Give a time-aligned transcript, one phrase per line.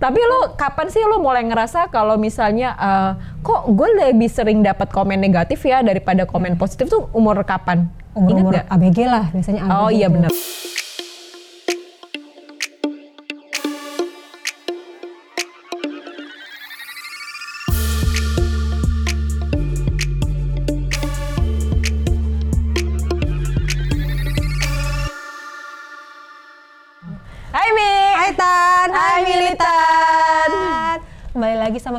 [0.00, 3.10] Tapi lu kapan sih lu mulai ngerasa kalau misalnya eh,
[3.44, 7.84] kok gue lebih sering dapat komen negatif ya daripada komen positif tuh umur kapan?
[8.16, 8.64] Umur-umur?
[8.64, 9.76] ABG lah biasanya ABG.
[9.76, 10.32] Oh iya benar.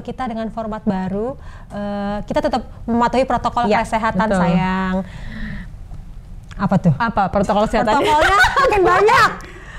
[0.01, 1.37] Kita dengan format baru.
[1.67, 4.39] Eh, kita tetap mematuhi protokol Ya, kesehatan betul.
[4.39, 4.95] sayang.
[6.55, 6.93] Apa tuh?
[6.95, 7.95] Apa protokol kesehatan?
[7.95, 9.29] Protokolnya makin banyak.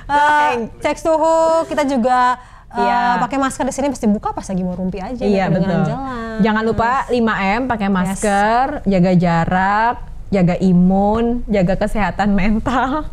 [0.04, 2.34] Eh, cek suhu, kita juga
[2.68, 3.20] eh, Iya.
[3.20, 5.20] pakai masker di sini mesti buka pas lagi mau rumpi aja.
[5.20, 5.68] Iya betul.
[5.84, 6.40] jelas.
[6.40, 9.96] Jangan lupa 5M pakai masker, jaga jarak,
[10.28, 13.06] jaga imun, jaga kesehatan mental.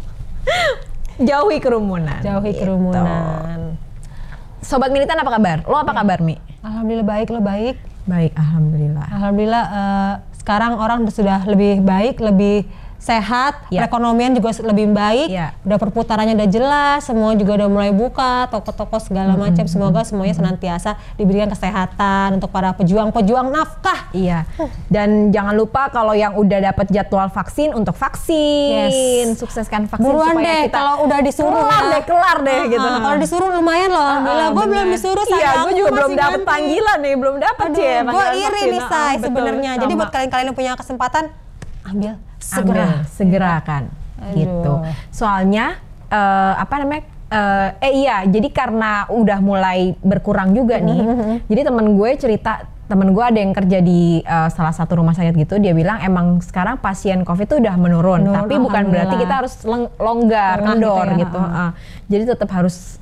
[1.19, 2.23] Jauhi kerumunan.
[2.23, 2.63] jauhi Gitu.
[2.63, 3.75] kerumunan.
[4.59, 5.57] Sobat militan apa kabar?
[5.63, 6.39] Lo apa kabar Mi?
[6.59, 7.75] Alhamdulillah baik, lo baik.
[8.03, 9.05] Baik, alhamdulillah.
[9.07, 12.67] Alhamdulillah eh, sekarang orang sudah lebih baik, lebih
[12.99, 13.81] sehat, Ya.
[13.81, 15.55] perekonomian juga lebih baik, Ya.
[15.63, 19.63] udah perputarannya udah jelas, semua juga udah mulai buka, toko-toko segala macam.
[19.65, 24.11] Semoga semuanya senantiasa diberikan kesehatan untuk para pejuang-pejuang nafkah.
[24.11, 24.43] Iya.
[24.85, 28.91] Dan jangan lupa kalau yang udah dapat jadwal vaksin untuk vaksin,
[29.25, 29.39] Yes.
[29.39, 31.89] sukseskan vaksin Buruan supaya deh kita kalau udah disuruh kelar ya.
[31.89, 32.83] deh, kelar deh Ah, gitu.
[32.85, 34.43] ah, Kalau disuruh lumayan loh, alhamdulillah.
[34.43, 35.63] Ah, gue belum disuruh Iya, sayang.
[35.63, 37.79] gue juga belum dapat panggilan nih, belum dapat sih.
[37.79, 39.71] gue panggilan iri nih betul, sebenarnya.
[39.77, 39.99] Jadi sama.
[40.03, 41.23] buat kalian-kalian yang punya kesempatan,
[41.81, 43.03] ambil segera.
[43.03, 43.83] Ambil, segera kan
[44.19, 44.35] Aduh.
[44.35, 44.73] gitu
[45.13, 45.77] soalnya
[46.09, 51.01] eh, apa namanya eh, eh iya jadi karena udah mulai berkurang juga nih
[51.45, 55.37] jadi temen gue cerita temen gue ada yang kerja di eh, salah satu rumah sakit
[55.37, 59.33] gitu dia bilang emang sekarang pasien covid itu udah menurun, Menurun, tapi bukan berarti kita
[59.45, 59.53] harus
[60.01, 61.39] longgar Lengah kendor gitu ya, gitu.
[61.39, 61.71] Ah.
[62.09, 62.97] jadi tetap harus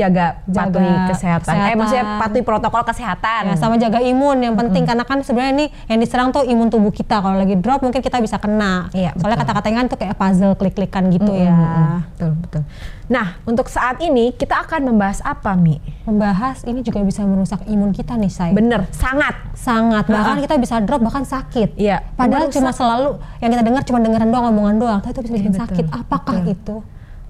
[0.00, 1.52] jaga, Jaga patuhi kesehatan.
[1.52, 1.76] eh kesehatan.
[1.76, 5.98] maksudnya patuhi protokol kesehatan Ya, sama jaga imun yang penting karena kan sebenarnya ini yang
[5.98, 7.18] diserang tuh imun tubuh kita.
[7.18, 8.88] Kalau lagi drop mungkin kita bisa kena.
[8.90, 11.52] Iya, Soalnya kata-katanya kan tuh kayak puzzle klik-klikan gitu ya.
[11.52, 12.62] Mm-mm, betul betul
[13.10, 17.90] nah untuk saat ini kita akan membahas apa mi Membahas ini juga bisa merusak imun
[17.90, 18.50] kita nih, Say.
[18.50, 21.74] bener sangat Sangat bahkan kita bisa drop bahkan sakit.
[21.74, 22.56] Iya, Padahal merusak.
[22.56, 25.58] cuma selalu yang kita dengar cuma dengeran doang omongan doang, tapi itu bisa bikin Iya,
[25.58, 25.84] betul, sakit.
[25.92, 26.54] Apakah betul.
[26.54, 26.76] itu?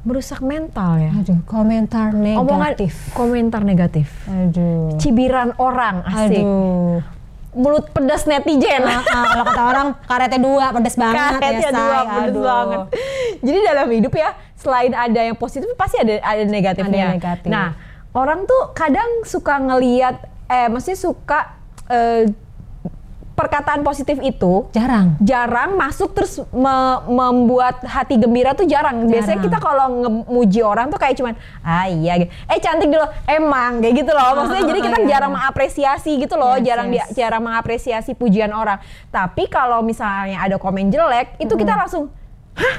[0.00, 1.12] Merusak mental ya.
[1.12, 2.92] Aduh, komentar Omongan negatif.
[3.12, 4.08] komentar negatif.
[4.26, 4.96] Aduh.
[4.96, 6.40] Cibiran orang asik.
[6.40, 7.04] Aduh.
[7.50, 8.86] Mulut pedas netizen.
[8.86, 11.80] Ah, ah, kalau kata orang karetnya dua pedes banget Karetnya ya, Say.
[11.82, 12.44] dua pedes Aduh.
[12.46, 12.80] banget.
[13.42, 16.88] Jadi dalam hidup ya selain ada yang positif pasti ada ada negatifnya.
[16.88, 17.50] Ada yang negatif.
[17.50, 17.68] Nah,
[18.14, 20.16] orang tuh kadang suka ngeliat
[20.48, 21.40] eh maksudnya suka
[21.90, 22.30] eh,
[23.40, 25.16] perkataan positif itu Jarang.
[25.18, 29.08] jarang masuk terus me- membuat hati gembira tuh jarang.
[29.08, 29.46] Biasanya Jarang.
[29.46, 32.30] kita kalau ngemuji orang tuh kayak cuman ah iya gitu.
[32.44, 33.08] Eh cantik dulu.
[33.24, 34.30] Emang kayak gitu loh.
[34.36, 37.08] Maksudnya jadi kita Iya, jarang mengapresiasi gitu loh, Yes, jarang yes.
[37.08, 38.76] dia jarang mengapresiasi pujian orang.
[39.08, 42.12] Tapi kalau misalnya ada komen jelek, itu kita langsung
[42.52, 42.76] hah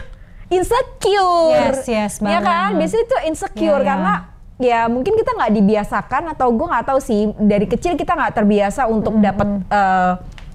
[0.47, 1.73] insecure.
[1.73, 2.75] Yes, yes, Ya kan?
[2.75, 3.89] Biasanya itu insecure Iya, iya.
[3.89, 4.13] karena
[4.61, 8.85] ya mungkin kita nggak dibiasakan atau gue nggak tahu sih dari kecil kita nggak terbiasa
[8.85, 10.11] untuk dapat eh,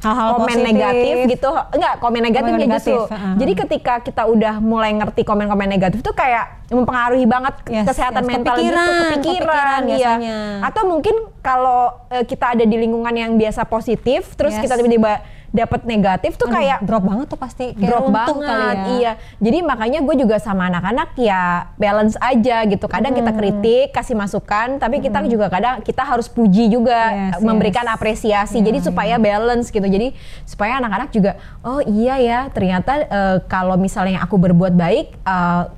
[0.07, 0.67] Hal-hal komen positif.
[0.67, 3.35] negatif gitu enggak komen negatifnya negatif, justru heeh.
[3.37, 8.29] jadi ketika kita udah mulai ngerti komen-komen negatif tuh kayak mempengaruhi banget Yes, kesehatan yes.
[8.29, 9.91] mental gitu Kepikiran, kepikiran, kepikiran iya.
[9.91, 10.37] biasanya.
[10.63, 14.63] atau mungkin kalau eh, kita ada di lingkungan yang biasa positif terus Yes.
[14.63, 15.13] kita tiba-tiba
[15.51, 17.67] dapat negatif tuh Aduh, kayak drop banget tuh pasti.
[17.73, 18.73] Kayak drop banget kali ya.
[18.93, 19.13] iya.
[19.39, 21.43] Jadi makanya gue juga sama anak-anak ya
[21.75, 22.87] balance aja gitu.
[22.87, 27.85] Kadang kita kritik kasih masukan tapi kita juga kadang kita harus puji juga Yes, memberikan
[27.85, 27.95] yes.
[27.95, 28.59] apresiasi.
[28.61, 29.83] Jadi supaya balance gitu.
[29.83, 30.13] Jadi
[30.43, 35.07] supaya anak-anak juga oh iya ya ternyata eh, kalau misalnya aku berbuat baik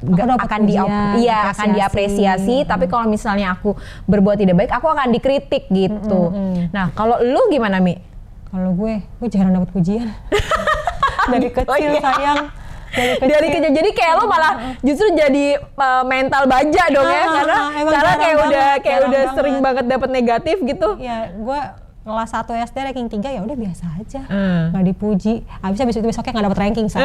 [0.03, 0.75] ga- dapat akan di
[1.19, 1.75] iya akan apresiasi.
[1.75, 2.57] diapresiasi.
[2.65, 6.33] Tapi kalau misalnya aku berbuat tidak baik aku akan dikritik gitu.
[6.71, 8.08] Nah kalau lu gimana mi
[8.49, 10.09] Kalau gue, gue jarang dapat pujian.
[11.33, 12.01] Dari kecil iya.
[12.01, 12.41] sayang.
[12.89, 13.29] Dari kecil.
[13.29, 17.57] dari kecil jadi kayak lo malah justru jadi uh, mental baja dong ya Ah, karena
[17.61, 19.37] ah, karena kayak udah banget, kayak jarang udah banget.
[19.37, 21.61] sering banget dapat negatif gitu Ya, gue
[22.09, 24.21] kelas 1 SD ranking 3 ya udah biasa aja.
[24.25, 24.73] Hmm.
[24.73, 25.35] Nggak dipuji.
[25.61, 27.05] Habis habis itu besoknya nggak dapat ranking, say.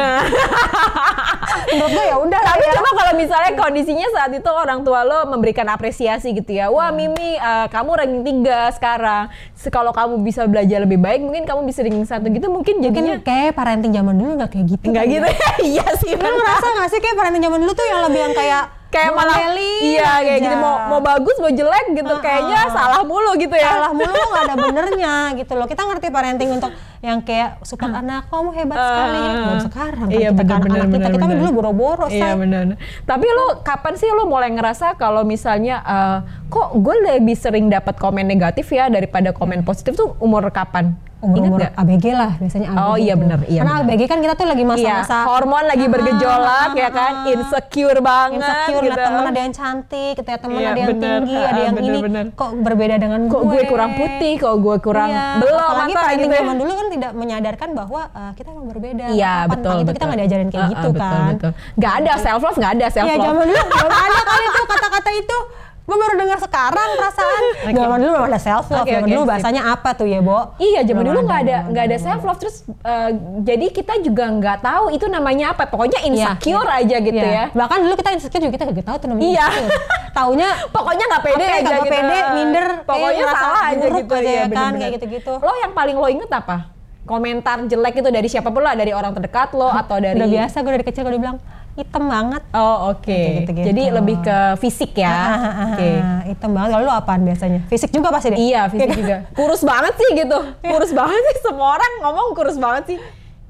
[1.66, 2.72] Menurut gue ya udah tapi ya.
[2.72, 7.34] coba kalau misalnya kondisinya saat itu orang tua lo memberikan apresiasi gitu ya wah Mimi
[7.36, 11.82] uh, kamu ranking 3 sekarang Se- kalau kamu bisa belajar lebih baik mungkin kamu bisa
[11.82, 14.84] ranking satu gitu mungkin Mungkin jadinya kayak parenting zaman dulu nggak kayak gitu.
[14.84, 15.50] enggak kali gitu ya.
[15.72, 16.32] iya sih benar.
[16.32, 18.62] ngerasa gak sih kayak parenting zaman dulu tuh yang lebih yang kayak
[18.94, 20.44] kayak malah Ngomelin iya kayak aja.
[20.46, 24.26] gitu mau mau bagus mau jelek gitu kayaknya salah mulu gitu ya salah mulu lo
[24.30, 26.70] nggak ada benernya gitu loh kita ngerti parenting untuk
[27.04, 30.78] yang kayak support anak kamu hebat sekali belum sekarang kan iya, kita bener, kan bener,
[30.80, 31.36] anak kita bener, kita bener.
[31.36, 32.40] dulu boro-boro Iya say.
[32.40, 32.64] benar.
[33.04, 36.18] Tapi lu kapan sih lu mulai ngerasa kalau misalnya eh,
[36.48, 40.96] kok gue lebih sering dapat komen negatif ya daripada komen positif tuh umur kapan?
[41.24, 41.58] Umur-umur?
[41.74, 43.20] ABG lah biasanya ABG Oh, iya tuh.
[43.20, 43.88] bener, iya karena bener.
[43.88, 47.30] ABG kan kita tuh lagi Iya, masa-masa hormon lagi Ah, bergejolak ah, ya kan, ah.
[47.30, 48.90] insecure banget insecure gitu.
[48.90, 51.18] liat temen ada yang cantik liat temen Iya, ada yang bener.
[51.18, 52.24] tinggi Ah, ada yang bener, ini bener.
[52.32, 56.30] kok berbeda dengan Kok gue kurang putih, kok gue kurang Iya, belum apalagi parenting gitu
[56.30, 56.40] ya.
[56.40, 59.04] zaman dulu kan tidak menyadarkan bahwa uh, kita emang berbeda.
[59.08, 59.92] Iya Kapan betul itu betul.
[59.92, 61.32] kita nggak diajarin kayak Ah, gitu ah, betul, kan.
[61.34, 61.52] Betul.
[61.76, 63.26] Gak ada self love, gak ada self Iya love.
[63.26, 65.38] zaman dulu belum ada kali itu kata-kata itu.
[65.84, 67.42] Gue baru dengar sekarang perasaan.
[67.76, 68.88] Zaman dulu memang ada self love.
[68.88, 69.30] Zaman oke, dulu sip.
[69.30, 70.56] bahasanya apa tuh ya, Bo?
[70.56, 73.10] Iya, zaman Belum dulu nggak ada belum nggak ada self love terus eh,
[73.44, 75.68] jadi kita juga nggak tahu itu namanya apa.
[75.68, 77.36] Pokoknya insecure aja gitu Iya.
[77.36, 77.44] ya.
[77.52, 79.46] Bahkan dulu kita insecure juga kita gak tahu tuh namanya Iya.
[80.16, 81.92] Taunya Pokoknya nggak pede aja kagak gitu.
[81.92, 85.32] pede, minder, Pokoknya kayak ngerasa salah aja gitu aja ya kan, kayak gitu-gitu.
[85.36, 86.56] Lo yang paling lo inget apa?
[87.04, 90.56] Komentar jelek itu dari siapa pun lah, dari orang terdekat lo atau dari udah biasa
[90.58, 91.36] gue dari kecil gue bilang
[91.74, 92.42] hitam banget.
[92.54, 93.02] Oh oke.
[93.02, 93.66] Kayak gitu-gitu.
[93.74, 95.10] Jadi lebih ke fisik ya.
[95.10, 95.90] Ah, ah, ah, Oke.
[95.98, 96.68] ah, hitam banget.
[96.70, 97.60] Kalau lu apaan biasanya?
[97.66, 98.38] Fisik juga pasti deh.
[98.38, 99.16] Iya fisik juga.
[99.38, 100.38] Kurus banget sih gitu.
[100.62, 102.98] Kurus banget sih semua orang ngomong kurus banget sih.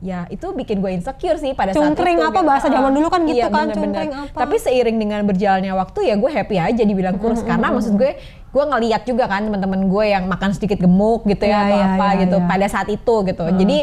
[0.04, 1.96] Ya itu bikin gue insecure sih pada saat itu.
[1.96, 2.48] Cungkring apa gitu.
[2.48, 4.36] bahasa zaman dulu kan gitu Iya, kan, cungkring apa.
[4.36, 8.12] Tapi seiring dengan berjalannya waktu ya gue happy aja dibilang kurus karena maksud gue
[8.54, 11.86] gue ngeliat juga kan teman-teman gue yang makan sedikit gemuk gitu ya Iya, atau iya,
[11.96, 12.46] apa iya, gitu iya.
[12.48, 13.44] pada saat itu gitu.
[13.48, 13.78] Jadi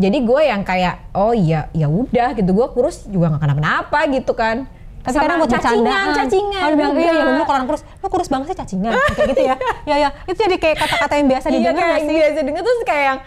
[0.00, 4.32] jadi gue yang kayak oh iya ya udah gitu gue kurus juga nggak kenapa-napa gitu
[4.32, 4.64] kan.
[5.00, 6.12] Tapi Sama kadang buat cacingan, bercandaan.
[6.14, 6.60] cacingan.
[6.60, 7.82] Kalau bilang, iya, iya, lu kurang kurus.
[7.96, 8.92] Lu kurus banget sih cacingan.
[9.10, 9.54] Kayak gitu ya.
[9.86, 10.08] Ya, ya.
[10.24, 12.16] Itu jadi kayak kata-kata yang biasa iya didengar kayak nggak sih?
[12.18, 13.18] biasa denger terus kayak yang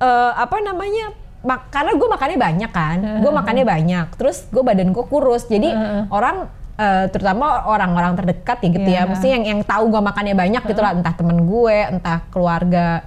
[0.00, 1.04] eh, apa namanya
[1.40, 5.70] mak- karena gue makannya banyak kan gue makannya banyak terus gue badan gue kurus jadi
[6.08, 6.36] orang
[6.76, 8.98] eh, terutama orang-orang terdekat ya gitu Iya.
[8.98, 13.06] ya mesti yang yang tahu gue makannya banyak gitu lah entah temen gue entah keluarga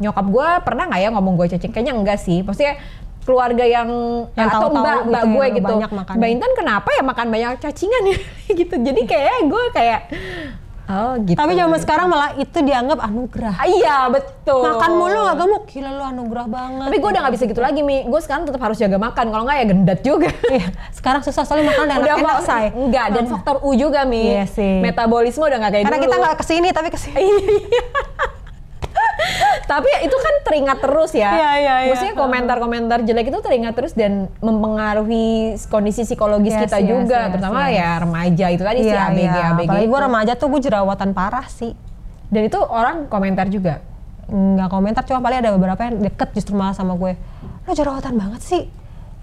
[0.00, 2.80] nyokap gue pernah nggak ya ngomong gue cacing kayaknya enggak sih maksudnya
[3.20, 3.88] keluarga yang,
[4.32, 6.18] Yang atau mbak gitu mbak ya, gue gitu banyak makannya.
[6.18, 8.18] mbak Intan kenapa ya makan banyak cacingan ya
[8.58, 10.00] gitu jadi kayak gue kayak
[10.88, 13.54] oh gitu Tapi zaman sekarang malah itu dianggap anugerah.
[13.54, 15.62] Ah, iya betul Makan mulu gak gemuk.
[15.68, 16.82] Gila lu anugerah banget.
[16.82, 19.44] tapi gue udah gak bisa gitu lagi Mi gue sekarang tetap harus jaga makan kalau
[19.44, 22.64] nggak ya gendat juga Iya, sekarang susah soalnya makan udah enak-enak, fa- say.
[22.74, 24.80] enggak dan faktor U juga Mi Iya sih.
[24.80, 27.22] metabolisme udah gak kayak Karena dulu kita nggak ke sini tapi ke sini.
[29.70, 31.90] tapi itu kan teringat terus ya Iya, iya, iya.
[31.94, 37.30] maksudnya komentar-komentar jelek itu teringat terus dan mempengaruhi kondisi psikologis Yes, kita yes, juga yes,
[37.38, 37.78] terutama yes.
[37.78, 39.46] ya remaja itu tadi sih Iya, ABG iya.
[39.54, 41.78] ABG Apalagi gue remaja tuh gue jerawatan parah sih.
[42.30, 43.82] dan itu orang komentar juga
[44.30, 47.18] nggak komentar cuma paling ada beberapa yang deket justru malah sama gue
[47.66, 48.62] lo jerawatan banget sih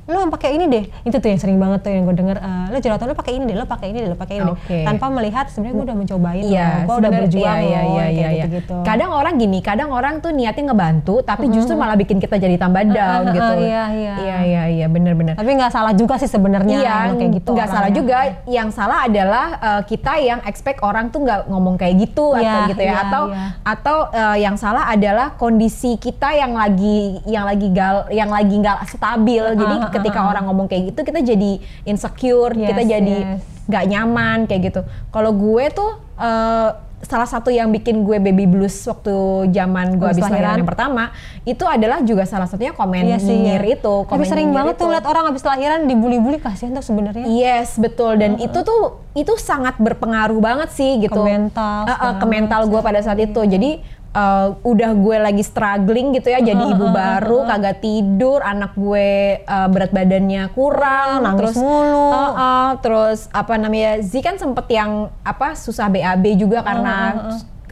[0.07, 2.65] lo yang pakai ini deh itu tuh yang sering banget tuh yang gue denger eh,
[2.71, 4.67] lo jerawatan lo pakai ini deh lo pakai ini deh lo pakai ini Oke.
[4.67, 8.85] deh tanpa melihat sebenarnya gue udah mencobain loh gue udah berjuang iya, iya, iya, gitu-gitu
[8.87, 12.83] Kadang orang gini, kadang orang tuh niatnya ngebantu, tapi justru malah bikin kita jadi tambah
[12.87, 13.53] down ah, gitu.
[13.53, 14.13] ah, iya, iya.
[14.17, 15.35] iya, iya, iya, bener-bener.
[15.35, 18.17] tapi nggak salah juga sih sebenarnya Iya, kayak gitu nggak salah juga.
[18.47, 22.69] Yang salah adalah eh, kita yang expect orang tuh nggak ngomong kayak gitu atau Iya,
[22.71, 23.45] gitu ya, iya, atau iya.
[23.63, 28.77] atau eh, yang salah adalah kondisi kita yang lagi yang lagi gal yang lagi nggak
[28.87, 29.43] stabil.
[29.57, 31.51] Jadi ah, ah, ketika orang ngomong kayak gitu, kita jadi
[31.83, 33.41] insecure, Yes, kita jadi yes.
[33.67, 34.81] nggak nyaman kayak gitu.
[35.11, 39.13] Kalau gue tuh eh, salah satu yang bikin gue baby blues waktu
[39.53, 41.13] zaman gue Habis lahiran yang pertama
[41.45, 43.75] itu adalah juga salah satunya komen Iya sih, nyinyir iya.
[43.77, 43.93] itu.
[44.01, 44.81] tapi komen sering nyinyir banget itu.
[44.81, 48.17] tuh lihat orang habis lahiran dibully-bully kasihan tuh sebenarnya Yes, betul.
[48.17, 51.21] Dan itu tuh itu sangat berpengaruh banget sih gitu.
[51.21, 53.41] Ke mental, segala ke mental gue pada saat itu.
[53.45, 53.69] Jadi
[54.17, 59.67] eh, udah gue lagi struggling gitu ya, jadi ibu baru, kagak tidur, anak gue eh,
[59.69, 62.07] berat badannya kurang, Nangis terus mulu.
[62.09, 64.01] eh, eh, terus apa namanya?
[64.01, 66.97] Z kan sempet yang apa susah BAB juga karena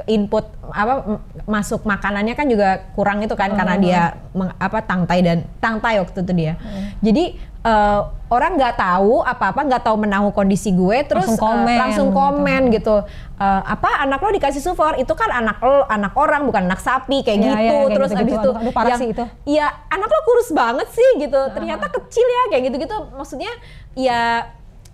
[0.03, 5.37] input apa masuk makanannya kan juga kurang itu kan karena dia meng- apa tangtai dan
[5.57, 6.53] tangtai waktu itu dia.
[6.99, 7.23] Jadi
[7.61, 12.07] eh, orang nggak tahu apa-apa nggak tahu menahu kondisi gue terus Langsung eh, komen langsung
[12.09, 12.17] gitu.
[12.17, 12.95] komen gitu.
[13.35, 17.19] Eh, apa anak lo dikasih support itu kan anak lo anak orang bukan anak sapi
[17.19, 18.35] kayak Iya, gitu iya, kayak terus gitu-gitu.
[18.35, 19.23] abis itu Aduh, parah yang sih itu.
[19.45, 23.51] iya anak lo kurus banget sih gitu ternyata kecil ya kayak gitu-gitu maksudnya
[23.93, 24.47] ya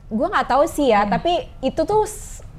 [0.07, 2.03] gue nggak tahu sih ya tapi itu tuh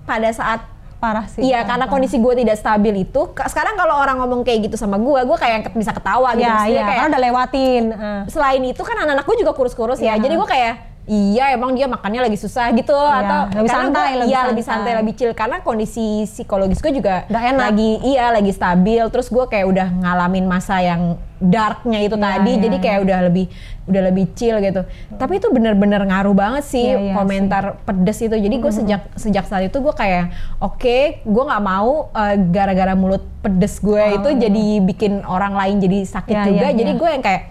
[0.03, 0.65] pada saat
[1.03, 1.93] parah sih Iya, karena parah.
[1.93, 3.21] kondisi gue tidak stabil itu.
[3.43, 6.47] Sekarang kalau orang ngomong kayak gitu sama gue, gue kayak bisa ketawa gitu.
[6.47, 7.85] Iya, iya, kayak, karena udah lewatin.
[7.91, 8.23] eh.
[8.29, 10.15] selain itu kan anak-anak gue juga kurus-kurus ya.
[10.15, 10.23] Iya.
[10.23, 14.31] Jadi gue kayak iya emang dia makannya lagi susah gitu atau lebih santai, gua- lebih
[14.31, 14.87] iya lebih santai.
[14.87, 17.59] santai lebih chill karena kondisi psikologis gue juga enak.
[17.59, 22.53] lagi iya lagi stabil terus gue kayak udah ngalamin masa yang darknya itu Iya, tadi
[22.55, 23.47] iya, jadi kayak udah lebih
[23.83, 24.87] udah lebih chill gitu.
[25.19, 28.37] Tapi itu bener-bener ngaruh banget sih Iya, iya komentar pedes itu.
[28.39, 30.31] Jadi gue sejak sejak saat itu gue kayak
[30.63, 35.99] oke gue nggak mau eh, gara-gara mulut pedes gue itu jadi bikin orang lain jadi
[36.07, 36.63] sakit Iya, juga.
[36.63, 37.01] iya, jadi iya.
[37.03, 37.43] gue yang kayak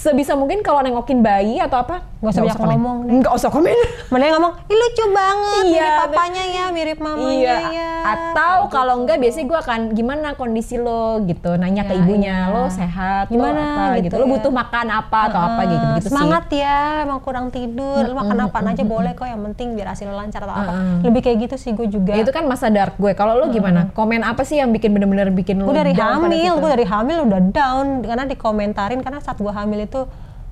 [0.00, 2.68] sebisa mungkin kalau nengokin bayi atau apa Nggak usah banyak komen.
[2.70, 3.78] ngomong nggak usah komen
[4.10, 7.56] Mana yang ngomong, Ih, lucu banget, Iya, mirip papanya ya, mirip mamanya Iya.
[7.70, 7.92] ya.
[8.02, 9.00] Atau kalau gitu.
[9.00, 12.50] enggak biasanya gue akan gimana kondisi lo gitu, nanya ke Ya, ibunya iya.
[12.50, 14.30] lo sehat, Gimana lo apa gitu, gitu lo ya.
[14.34, 18.66] butuh makan apa atau apa gitu gitu semangat ya emang kurang tidur lu makan apaan
[18.68, 21.86] aja boleh kok yang penting biar hasil lancar atau apa lebih kayak gitu sih gue
[21.86, 22.20] juga sih.
[22.20, 23.12] Itu kan masa dark gue.
[23.12, 23.92] Kalau lo gimana?
[23.92, 27.40] Komen apa sih yang bikin bener-bener bikin lo gue dari hamil gue dari hamil udah
[27.48, 29.89] down karena dikomentarin karena saat gue hamil itu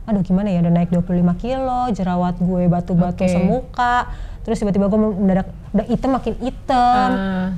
[0.04, 1.04] aduh gimana ya udah naik 25
[1.36, 3.28] kilo jerawat gue batu-batu Oke.
[3.28, 4.08] semuka
[4.40, 7.48] terus tiba-tiba gue mendadak udah hitam makin hitam Ah.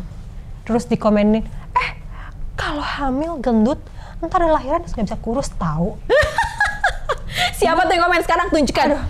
[0.62, 1.90] terus dikomenin eh
[2.54, 3.78] kalau hamil gendut
[4.20, 5.94] ntar ada lahiran nggak bisa kurus tahu
[7.52, 8.88] Siapa tuh yang komen sekarang tunjukkan?
[8.90, 9.02] aduh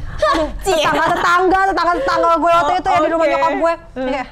[0.60, 0.76] Cie.
[0.84, 4.28] tetangga tetangga tetangga tetangga gue waktu itu yang di rumah nyokap gue kayak "Hah,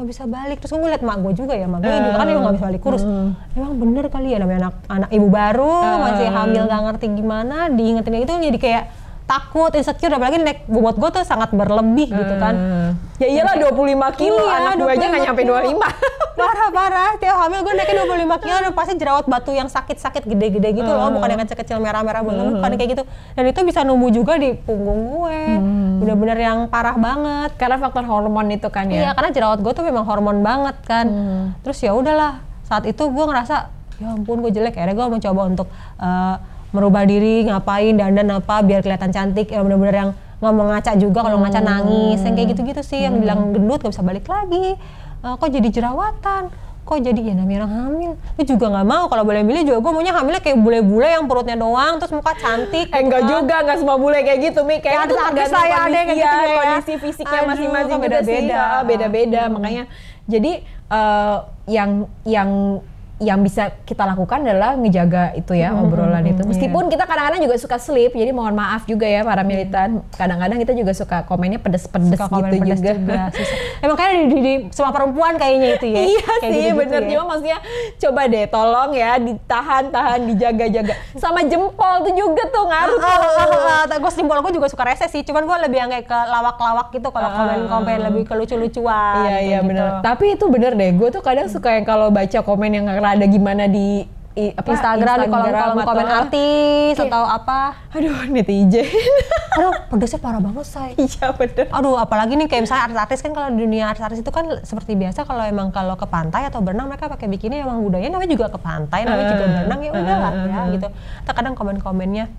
[0.00, 0.56] nggak bisa balik.
[0.64, 2.80] Terus gue ngeliat mak gue juga ya mak gue juga kan emang nggak bisa balik.
[2.80, 3.04] Kurus.
[3.52, 8.16] emang bener kali ya namanya anak anak ibu baru masih hamil nggak ngerti gimana diingetin
[8.24, 8.84] gitu jadi kayak
[9.30, 12.54] takut insecure apalagi naik bobot gue tuh sangat berlebih gitu kan.
[13.22, 13.78] Ya iyalah 25
[14.18, 15.54] kilo, Iya, anak gue aja nggak 25 nyampe kilo.
[15.54, 15.78] 25.
[16.40, 17.10] parah parah.
[17.20, 21.14] Tiap hamil gue naiknya 25 kilo dan pasti jerawat batu yang sakit-sakit gede-gede gitu loh.
[21.14, 23.02] Bukan yang kecil-kecil merah-merah banget bukan kayak gitu.
[23.38, 25.40] Dan itu bisa numbuh juga di punggung gue.
[26.02, 27.54] Bener-bener yang parah banget.
[27.54, 29.10] Karena faktor hormon itu kan Iya, ya.
[29.14, 31.06] karena jerawat gue tuh memang hormon banget kan.
[31.62, 33.70] Terus ya udahlah, saat itu gue ngerasa
[34.02, 34.74] ya ampun gue jelek.
[34.74, 35.66] Akhirnya gue mencoba untuk
[36.02, 36.36] eh,
[36.70, 39.50] merubah diri, ngapain, dandan apa biar kelihatan cantik.
[39.50, 40.10] Ya bener-bener yang
[40.40, 43.00] nggak mau ngaca juga, kalau ngaca nangis, yang kayak gitu-gitu sih.
[43.04, 44.78] Yang bilang gendut gak bisa balik lagi.
[45.20, 46.48] Eh, kok jadi jerawatan?
[46.80, 48.12] Kok jadi ya namanya orang hamil?
[48.34, 49.04] Gue juga nggak mau.
[49.12, 52.88] Kalau boleh milih juga gue maunya hamilnya kayak bule-bule yang perutnya doang, terus muka cantik.
[52.88, 53.30] Eh gitu enggak kan.
[53.30, 54.80] juga, enggak semua bule kayak gitu, Mi.
[54.80, 56.56] Ya, Kayak itu artis-artis tergantung lah ya, ada yang gitu ya, ya.
[56.56, 58.64] kondisi fisiknya masing-masing beda beda beda-beda.
[58.88, 59.42] beda-beda.
[59.52, 59.82] Makanya
[60.24, 61.36] jadi eh,
[61.68, 61.90] yang
[62.24, 62.50] yang
[63.20, 66.40] yang bisa kita lakukan adalah ngejaga itu ya obrolan itu.
[66.40, 70.00] Meskipun kita kadang-kadang juga suka sleep, jadi mohon maaf juga ya para militan.
[70.16, 72.92] Kadang-kadang kita juga suka komennya pedes-pedes suka komen gitu pedas juga.
[72.96, 73.20] juga.
[73.84, 76.00] Emang kayaknya di, di, di semua perempuan kayaknya itu ya.
[76.00, 77.08] iya Kayak sih gitu-gitu bener ya.
[77.12, 77.58] cuma maksudnya
[78.00, 83.46] coba deh tolong ya ditahan tahan dijaga-jaga sama jempol tuh juga tuh ngaruh Ah, ah,
[83.48, 86.18] ah, ah, gue simbol gue juga suka rese sih, cuman gue lebih yang kayak ke
[86.30, 89.26] lawak-lawak gitu kalau komen-komen lebih ke lucu-lucuan.
[89.26, 89.68] Iya iya gitu.
[89.68, 89.86] bener.
[90.00, 90.90] Tapi itu bener deh.
[90.94, 95.16] Gue tuh kadang suka yang kalau baca komen yang rada gimana di i- apa, Instagram,
[95.16, 97.60] di kolom-kolom komen artis Kayak- atau apa.
[97.90, 98.86] Aduh netizen.
[99.50, 100.94] Aduh, pedesnya parah banget, say.
[100.94, 101.66] Iya bener.
[101.68, 105.26] Aduh, apalagi nih kayak misalnya artis-artis kan kalau di dunia artis-artis itu kan seperti biasa
[105.26, 108.56] kalau emang kalau ke pantai atau berenang mereka pakai bikini emang budaya namanya juga ke
[108.56, 110.88] pantai, namanya juga berenang ya udahlah ya gitu.
[111.26, 112.30] Terkadang komen-komennya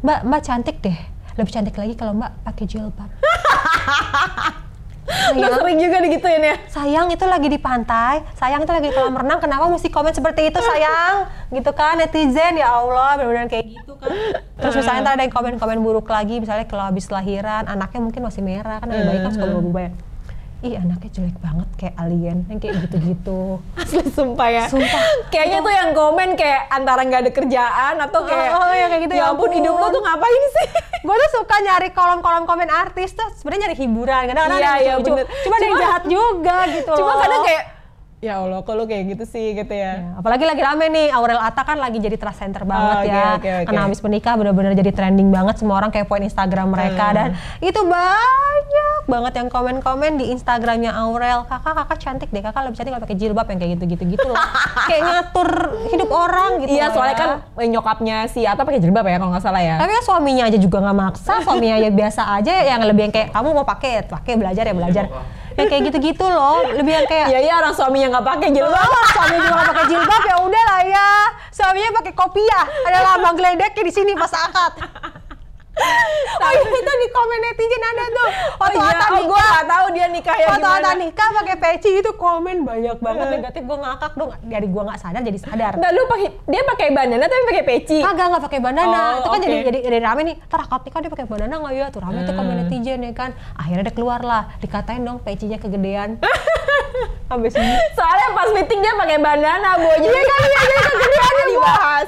[0.00, 0.98] Mbak, Mbak cantik deh.
[1.34, 3.10] Lebih cantik lagi kalau Mbak pakai jilbab.
[5.34, 6.56] Lo sayang, sering juga digituin ya.
[6.68, 10.50] sayang itu lagi di pantai, sayang itu lagi di kolam renang, kenapa mesti komen seperti
[10.50, 11.30] itu sayang?
[11.50, 14.10] Gitu kan netizen ya Allah, benar-benar kayak gitu kan.
[14.58, 18.42] Terus misalnya ntar ada yang komen-komen buruk lagi, misalnya kalau habis lahiran, anaknya mungkin masih
[18.42, 19.92] merah kan, yang bayi kan suka berubah ya.
[20.64, 23.60] Ih anaknya jelek banget kayak alien, yang kayak gitu-gitu.
[23.80, 24.64] Asli sumpah ya.
[24.64, 25.02] Sumpah.
[25.28, 29.12] Kayaknya tuh yang komen kayak antara nggak ada kerjaan atau kayak Oh, ya kayak gitu,
[29.12, 30.68] ya ya ampun hidup lo ampun." tuh ngapain sih?
[31.04, 34.22] gue tuh suka nyari kolom-kolom komen artis tuh sebenarnya nyari hiburan.
[34.24, 35.12] Kadang-kadang Iya, ada iya, lucu
[35.44, 37.20] cuma ada yang jahat juga gitu Cuma loh.
[37.20, 37.62] kadang kayak
[38.24, 39.92] ya Allah kok lo kayak gitu sih gitu ya.
[39.94, 43.24] Ya, apalagi lagi rame nih Aurel Atta kan lagi jadi trust center banget Oh, ya
[43.34, 43.64] oke, oke.
[43.68, 47.14] karena habis menikah benar-benar jadi trending banget semua orang kepoin Instagram mereka Hmm.
[47.14, 47.28] dan
[47.60, 52.90] itu banyak banget yang komen-komen di Instagramnya Aurel kakak kakak cantik deh kakak lebih cantik
[52.90, 54.40] kalau pakai jilbab yang kayak gitu-gitu gitu loh
[54.88, 55.50] kayak ngatur
[55.86, 57.20] hidup orang gitu Iya loh soalnya ya.
[57.20, 59.76] kan eh, nyokapnya si Ata pakai jilbab ya kalau nggak salah ya.
[59.76, 63.28] tapi kan suaminya aja juga nggak maksa suaminya ya biasa aja yang lebih yang kayak
[63.30, 65.04] kamu mau pakai pakai belajar ya belajar
[65.54, 68.88] yang kayak gitu-gitu loh lebih yang kayak Iya iya orang suaminya nggak pakai jilbab.
[68.90, 71.10] Oh, suami juga nggak pakai jilbab ya udah lah ya.
[71.54, 72.64] Suaminya pakai kopiah.
[72.90, 74.72] Ada lambang geledeknya di sini pas akad.
[76.44, 78.28] Oh iya itu di komen netizen ada tuh.
[78.60, 79.06] Waktu oh, iya.
[79.14, 80.90] Oh, gue tahu dia nikah ya Waktu gimana.
[80.98, 83.62] Nikah pakai peci itu komen banyak banget negatif.
[83.64, 84.30] Gue ngakak dong.
[84.44, 85.72] Dari gue nggak sadar jadi sadar.
[85.78, 87.98] Nggak lu pakai dia pakai bandana tapi pakai peci.
[88.02, 89.02] Kagak nggak pakai bandana.
[89.02, 89.44] Oh, itu kan oke.
[89.46, 90.36] jadi jadi jadi rame nih.
[90.50, 91.86] Ntar akad nikah dia pakai bandana nggak ya?
[91.94, 93.30] Tuh rame tuh komen netizen ya kan.
[93.54, 94.42] Akhirnya dia keluar lah.
[94.58, 96.18] Dikatain dong pecinya kegedean.
[97.28, 97.74] Sampai sini.
[97.96, 99.90] Soalnya pas meeting dia pakai bandana, bu.
[99.96, 101.50] Jadi Iya kan iya jadi kegedean ya gua.
[101.50, 102.04] dibahas.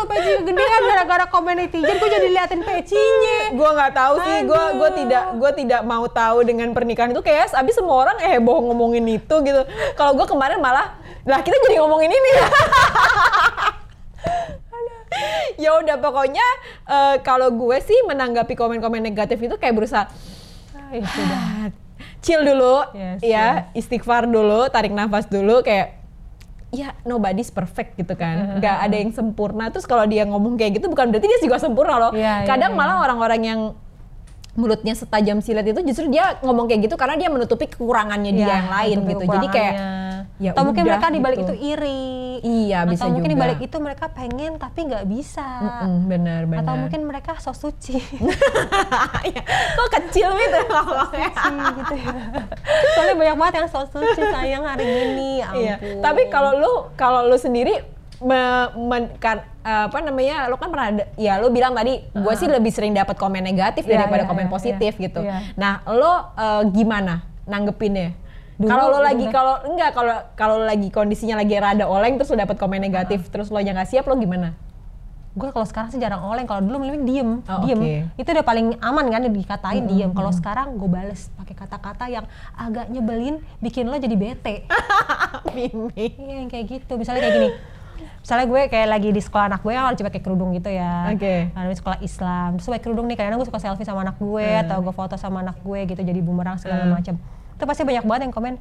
[0.00, 3.52] Tau peci gedean gara-gara komen netizen gue jadi liatin pecinya.
[3.52, 7.20] Gue nggak tahu sih gue gue tidak gue tidak mau tahu dengan pernikahan itu.
[7.20, 9.60] Kayak abis semua orang eh bohong ngomongin itu gitu.
[10.00, 10.96] Kalau gue kemarin malah
[11.28, 12.30] lah kita jadi ngomongin ini.
[15.60, 16.46] Ya udah pokoknya
[16.88, 20.08] eh, kalau gue sih menanggapi komen-komen negatif itu kayak berusaha
[20.72, 21.36] Ah, ya sudah.
[21.36, 21.66] Ah,
[22.24, 25.99] chill dulu Yes, ya istighfar dulu tarik nafas dulu kayak
[26.70, 28.58] ya nobody's perfect gitu kan.
[28.62, 29.68] Nggak ada yang sempurna.
[29.74, 32.12] Terus kalau dia ngomong kayak gitu bukan berarti dia juga sempurna loh.
[32.14, 32.78] Iya, iya, kadang iya.
[32.78, 33.60] malah orang-orang yang
[34.58, 38.54] mulutnya setajam silet itu justru dia ngomong kayak gitu karena dia menutupi kekurangannya dia Iya,
[38.54, 39.24] yang lain itu gitu.
[39.30, 39.74] Jadi kayak
[40.40, 41.52] ya atau mungkin udah mereka di balik gitu.
[41.52, 42.04] itu iri
[42.40, 43.42] Iya, bisa atau mungkin juga.
[43.42, 45.46] balik itu mereka pengen tapi nggak bisa
[46.04, 48.00] benar benar atau mungkin mereka so suci
[49.22, 49.42] Ya,
[49.76, 52.12] kok kecil gitu ngomongnya suci gitu ya
[52.94, 55.74] soalnya banyak banget yang so suci sayang hari ini ya Iya.
[55.76, 57.84] ampun Tapi kalau lu kalau lu sendiri
[58.20, 62.46] me- men- kan, apa namanya lu kan pernah ada, ya lu bilang tadi gue sih
[62.46, 65.02] lebih sering dapat komen negatif Iya, daripada iya, komen iya, positif iya.
[65.02, 65.20] gitu.
[65.20, 65.36] Iya.
[65.54, 68.12] Nah, lo eh, gimana nanggepinnya?
[68.62, 69.32] Kalau lo gitu lagi kan.
[69.32, 73.48] kalau enggak kalau kalau lagi kondisinya lagi rada oleng terus lo dapat komen negatif terus
[73.48, 74.52] lo yang nggak siap lo gimana?
[75.30, 77.94] gue kalau sekarang sih jarang oleng kalau dulu mending diem Oh, diem oke.
[78.18, 82.90] itu udah paling aman kan dikatain diem kalau sekarang gue bales pakai kata-kata yang agak
[82.90, 84.66] nyebelin bikin lo jadi bete
[85.46, 85.94] Mimi.
[85.94, 87.48] iya yang kayak gitu misalnya kayak gini
[88.18, 91.48] misalnya gue kayak lagi di sekolah anak gue harus pakai kerudung gitu ya Oke.
[91.48, 94.42] Karena di sekolah Islam terus pakai kerudung nih kadang gue suka selfie sama anak gue
[94.42, 94.62] Hmm.
[94.66, 97.14] atau gue foto sama anak gue gitu jadi bumerang segala macam
[97.60, 98.56] itu pasti banyak banget yang komen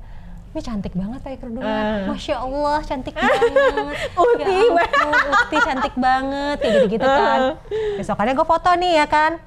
[0.50, 2.10] ini cantik banget pakai kerudungan, Hmm.
[2.10, 7.42] masya Allah cantik banget, Uti ya ampun, Uti cantik banget, kayak gitu-gitu kan.
[8.02, 9.38] Besokannya gue foto nih ya kan,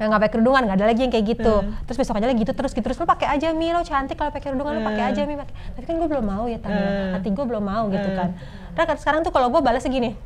[0.00, 1.54] yang nggak pakai kerudungan nggak ada lagi yang kayak gitu.
[1.84, 4.48] Terus besokannya lagi gitu terus gitu terus lo pakai aja mi lo cantik kalau pakai
[4.48, 5.36] kerudungan lo pakai aja mi.
[5.36, 8.32] Tapi kan gue belum mau ya tanya hati gue belum mau gitu kan.
[8.74, 10.16] Nah kan sekarang tuh kalau gue balas segini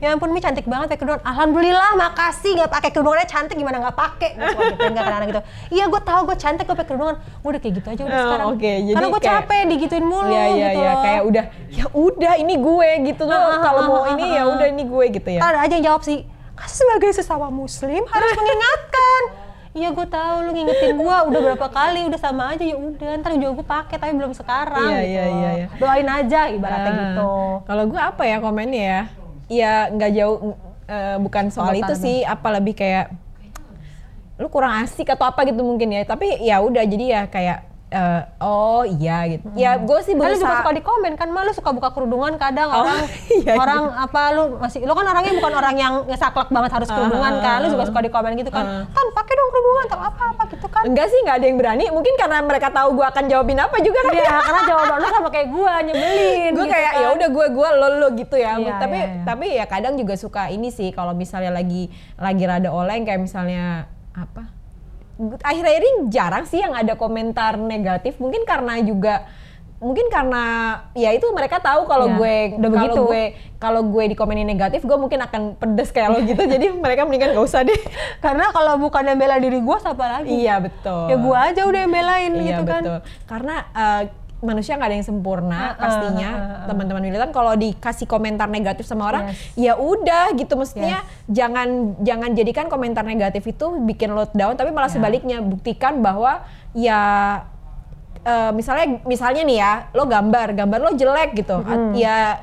[0.00, 3.94] ya ampun mi cantik banget pakai kerudungan alhamdulillah makasih nggak pakai kerudungannya cantik gimana nggak
[3.94, 5.40] pakai gitu kadang gitu
[5.70, 8.24] iya gue tahu gue cantik gue pakai kerudungan gue udah kayak gitu aja udah Oh,
[8.26, 11.84] sekarang oke, jadi karena gue capek digituin mulu Iya iya gitu iya kayak udah ya
[11.92, 13.34] udah ini gue gitu loh.
[13.34, 14.52] Ah, ah, Kalau ah, mau ah, ini ya ah.
[14.52, 15.40] udah ini gue gitu ya.
[15.40, 16.18] Ada aja yang jawab sih,
[16.52, 19.22] "Kan sebagai sesama muslim harus mengingatkan.
[19.70, 23.38] Iya gue tahu lu ngingetin gue udah berapa kali udah sama aja ya udah ntar
[23.38, 25.06] juga gue pakai tapi belum sekarang Iya, gitu.
[25.06, 25.66] iya, iya, iya.
[25.78, 27.30] Doain aja ibaratnya Ah, gitu.
[27.70, 29.02] Kalau gue apa ya komennya ya?
[29.50, 30.54] Ya nggak jauh
[30.86, 33.10] eh, bukan soal itu sih, apa lebih kayak
[34.40, 36.06] lu kurang asik atau apa gitu mungkin ya.
[36.06, 39.50] Tapi ya udah jadi ya kayak eh, oh iya gitu.
[39.58, 42.38] Ya gue sih Kan lu juga berusaha suka di komen kan, malu suka buka kerudungan
[42.38, 42.98] kadang Oh, orang
[43.34, 43.54] iya, iya.
[43.58, 47.56] orang apa lu masih lu kan orangnya bukan orang yang ngesaklek banget harus kerudungan kan,
[47.60, 47.88] lu juga ah.
[47.90, 48.64] suka di komen gitu kan.
[48.64, 48.84] Ah.
[48.94, 50.82] Kan pakai dong kerudungan atau apa-apa gitu kan.
[50.86, 51.84] Enggak sih, nggak ada yang berani.
[51.90, 54.14] Mungkin karena mereka tahu gue akan jawabin apa juga kan.
[54.14, 56.50] Iya, karena jawaban lu sama kayak gue nyebelin.
[56.54, 57.02] gue gitu kayak kan.
[57.02, 59.24] ya udah gue gue lo lo gitu ya Iya, tapi iya, iya.
[59.24, 61.88] tapi ya kadang juga suka ini sih kalau misalnya lagi
[62.20, 64.59] lagi rada oleng kayak misalnya apa
[65.38, 69.28] akhir-akhir ini jarang sih yang ada komentar negatif mungkin karena juga
[69.78, 70.44] mungkin karena
[70.92, 73.00] ya itu mereka tahu kalau Iya, gue udah kalau begitu.
[73.02, 73.22] gue
[73.56, 77.44] kalau gue dikomenin negatif gue mungkin akan pedes kayak lo gitu jadi mereka mendingan gak
[77.44, 77.80] usah deh
[78.20, 80.28] Karena kalau bukan yang bela diri gue siapa lagi?
[80.34, 82.82] iya betul Ya gue aja udah yang belain iya gitu kan.
[82.82, 84.02] betul karena eh,
[84.40, 86.66] manusia nggak ada yang sempurna pastinya ah, ah, ah.
[86.66, 89.36] teman-teman militan kalau dikasih komentar negatif sama orang Yes.
[89.54, 91.68] ya udah gitu mestinya jangan
[92.00, 94.96] jangan jadikan komentar negatif itu bikin lo down tapi malah Ya.
[94.96, 96.40] sebaliknya buktikan bahwa
[96.72, 97.00] ya
[98.20, 102.40] eh, misalnya misalnya nih ya lo gambar gambar lo jelek gitu At- ya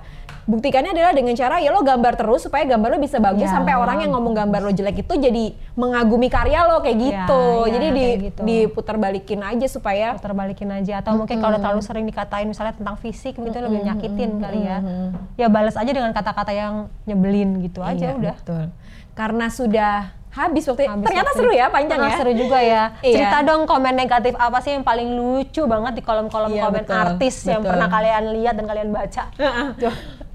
[0.48, 3.52] buktikannya adalah dengan cara ya lo gambar terus supaya gambar lo bisa bagus Ya.
[3.52, 7.42] sampai orang yang ngomong gambar lo jelek itu jadi mengagumi karya lo kayak Ya, gitu
[7.62, 8.42] ya, jadi di gitu.
[8.42, 12.96] diputar balikin aja supaya Putar balikin aja atau mungkin kalau terlalu sering dikatain misalnya tentang
[12.96, 14.78] fisik begitu lebih nyakitin kali ya.
[15.36, 18.36] Ya balas aja dengan kata-kata yang nyebelin gitu aja Iya, udah.
[18.40, 18.64] betul.
[19.14, 22.14] Karena sudah habis waktu Habis ternyata waktu seru ya panjang ya.
[22.16, 22.84] Seru juga ya.
[23.02, 23.16] Iya.
[23.20, 26.96] Cerita dong komen negatif apa sih yang paling lucu banget di kolom-kolom Iya, komen betul,
[26.96, 27.74] artis yang betul.
[27.74, 29.24] pernah kalian lihat dan kalian baca.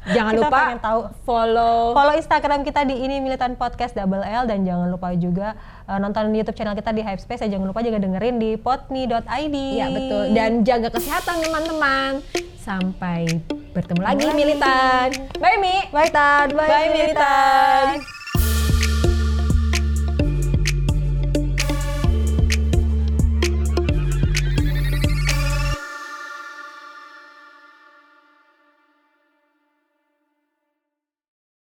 [0.02, 1.00] Jangan Kita lupa pengen tahu.
[1.22, 5.54] follow Follow Instagram kita di ini militan podcast double L dan jangan lupa juga
[5.86, 9.56] uh, nonton YouTube channel kita di Hypespace dan jangan lupa juga dengerin di potme.id.
[9.78, 12.10] Iya betul dan jaga kesehatan teman-teman.
[12.58, 15.08] Sampai bertemu lagi militan.
[15.38, 15.86] Bye Mi.
[15.94, 18.21] Bye Tan, bye, Bye militan.